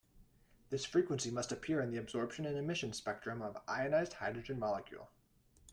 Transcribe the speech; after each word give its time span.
This 0.71 0.83
frequency 0.83 1.29
must 1.29 1.51
appear 1.51 1.79
in 1.79 1.91
the 1.91 1.99
absorption 1.99 2.47
and 2.47 2.57
emission 2.57 2.91
spectrum 2.91 3.39
of 3.43 3.61
ionized 3.67 4.13
hydrogen 4.13 4.57
molecule. 4.57 5.11